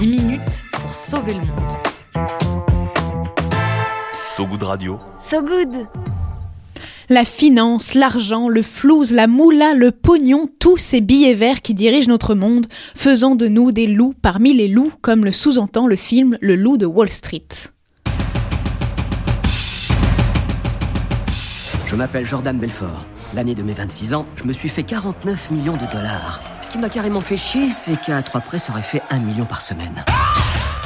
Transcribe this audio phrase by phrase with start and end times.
[0.00, 1.76] 10 minutes pour sauver le monde.
[4.22, 4.98] So Good Radio.
[5.20, 5.88] So good
[7.10, 12.08] La finance, l'argent, le flouze, la moula, le pognon, tous ces billets verts qui dirigent
[12.08, 16.38] notre monde, faisant de nous des loups parmi les loups, comme le sous-entend le film
[16.40, 17.48] Le loup de Wall Street.
[21.90, 23.04] Je m'appelle Jordan Belfort.
[23.34, 26.40] L'année de mes 26 ans, je me suis fait 49 millions de dollars.
[26.60, 29.44] Ce qui m'a carrément fait chier, c'est qu'à trois près, ça aurait fait un million
[29.44, 30.04] par semaine.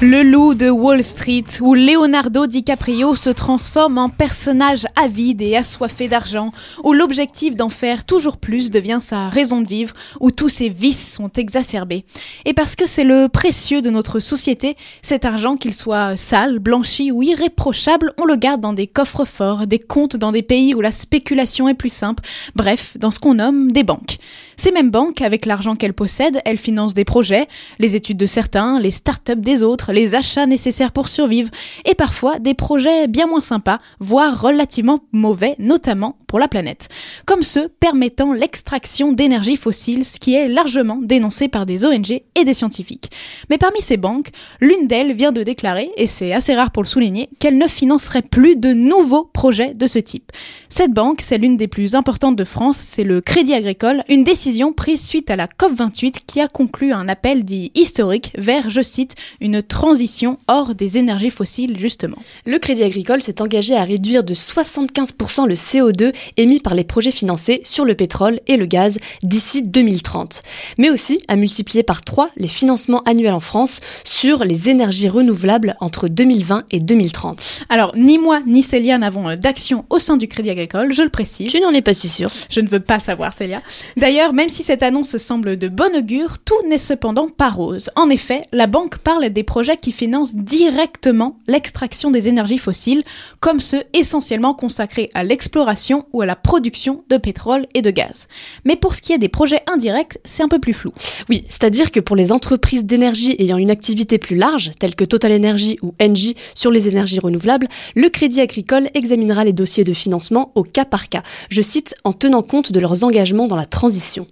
[0.00, 6.06] Le loup de Wall Street, où Leonardo DiCaprio se transforme en personnage avide et assoiffé
[6.06, 6.52] d'argent,
[6.84, 11.14] où l'objectif d'en faire toujours plus devient sa raison de vivre, où tous ses vices
[11.14, 12.04] sont exacerbés.
[12.44, 17.10] Et parce que c'est le précieux de notre société, cet argent, qu'il soit sale, blanchi
[17.10, 20.80] ou irréprochable, on le garde dans des coffres forts, des comptes dans des pays où
[20.80, 22.22] la spéculation est plus simple,
[22.54, 24.18] bref, dans ce qu'on nomme des banques.
[24.56, 27.46] Ces mêmes banques, avec l'argent qu'elles possèdent, elles financent des projets,
[27.78, 31.50] les études de certains, les start-up des autres, les achats nécessaires pour survivre,
[31.84, 36.88] et parfois des projets bien moins sympas, voire relativement mauvais, notamment pour la planète,
[37.26, 42.44] comme ceux permettant l'extraction d'énergie fossile, ce qui est largement dénoncé par des ONG et
[42.44, 43.10] des scientifiques.
[43.50, 44.28] Mais parmi ces banques,
[44.60, 48.22] l'une d'elles vient de déclarer, et c'est assez rare pour le souligner, qu'elle ne financerait
[48.22, 50.30] plus de nouveaux projets de ce type.
[50.68, 54.72] Cette banque, c'est l'une des plus importantes de France, c'est le Crédit Agricole, une décision
[54.72, 59.14] prise suite à la COP28 qui a conclu un appel dit historique vers, je cite,
[59.40, 62.18] une transition hors des énergies fossiles justement.
[62.44, 67.10] Le Crédit Agricole s'est engagé à réduire de 75% le CO2 émis par les projets
[67.10, 70.42] financés sur le pétrole et le gaz d'ici 2030,
[70.78, 75.76] mais aussi à multiplier par 3 les financements annuels en France sur les énergies renouvelables
[75.80, 77.62] entre 2020 et 2030.
[77.68, 81.50] Alors, ni moi ni Célia n'avons d'action au sein du Crédit Agricole, je le précise.
[81.50, 82.30] Tu n'en es pas si sûr.
[82.50, 83.62] Je ne veux pas savoir, Célia.
[83.96, 87.90] D'ailleurs, même si cette annonce semble de bon augure, tout n'est cependant pas rose.
[87.96, 93.02] En effet, la banque parle des projets qui financent directement l'extraction des énergies fossiles,
[93.40, 98.28] comme ceux essentiellement consacrés à l'exploration ou à la production de pétrole et de gaz.
[98.64, 100.92] Mais pour ce qui est des projets indirects, c'est un peu plus flou.
[101.28, 105.32] Oui, c'est-à-dire que pour les entreprises d'énergie ayant une activité plus large, telles que Total
[105.32, 110.52] Energy ou Engie sur les énergies renouvelables, le Crédit Agricole examinera les dossiers de financement
[110.54, 111.22] au cas par cas.
[111.50, 114.26] Je cite, en tenant compte de leurs engagements dans la transition.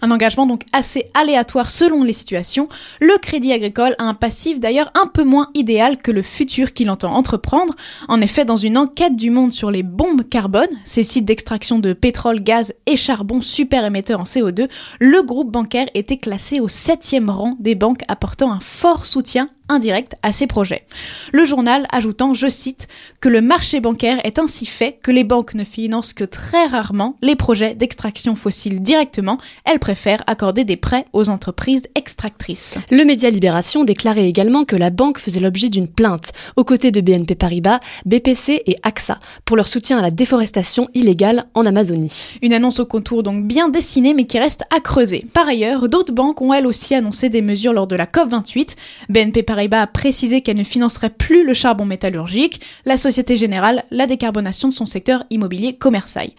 [0.00, 2.68] Un engagement donc assez aléatoire selon les situations.
[3.00, 6.90] Le Crédit Agricole a un passif d'ailleurs un peu moins idéal que le futur qu'il
[6.90, 7.74] entend entreprendre.
[8.08, 11.92] En effet, dans une enquête du Monde sur les bombes carbone, ces sites d'extraction de
[11.92, 14.68] pétrole, gaz et charbon super émetteurs en CO2,
[15.00, 20.14] le groupe bancaire était classé au septième rang des banques apportant un fort soutien indirect
[20.22, 20.84] à ces projets.
[21.32, 22.88] Le journal ajoutant, je cite,
[23.20, 27.16] que le marché bancaire est ainsi fait que les banques ne financent que très rarement
[27.22, 32.76] les projets d'extraction fossile directement, elles préfèrent accorder des prêts aux entreprises extractrices.
[32.90, 37.00] Le média Libération déclarait également que la banque faisait l'objet d'une plainte aux côtés de
[37.00, 42.28] BNP Paribas, BPC et AXA pour leur soutien à la déforestation illégale en Amazonie.
[42.42, 45.26] Une annonce au contour donc bien dessinée mais qui reste à creuser.
[45.32, 48.76] Par ailleurs, d'autres banques ont elles aussi annoncé des mesures lors de la COP28.
[49.08, 54.06] BNP Paribas a précisé qu'elle ne financerait plus le charbon métallurgique, la Société Générale la
[54.06, 56.30] décarbonation de son secteur immobilier commercial.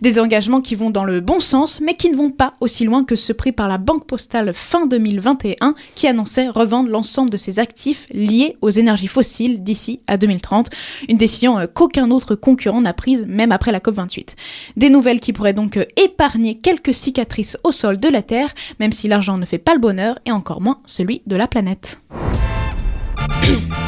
[0.00, 3.02] Des engagements qui vont dans le bon sens, mais qui ne vont pas aussi loin
[3.02, 7.58] que ce pris par la Banque Postale fin 2021, qui annonçait revendre l'ensemble de ses
[7.58, 10.70] actifs liés aux énergies fossiles d'ici à 2030,
[11.08, 14.36] une décision euh, qu'aucun autre concurrent n'a prise même après la COP28.
[14.76, 18.92] Des nouvelles qui pourraient donc euh, épargner quelques cicatrices au sol de la Terre, même
[18.92, 21.87] si l'argent ne fait pas le bonheur, et encore moins celui de la planète.
[21.88, 23.72] Nytt.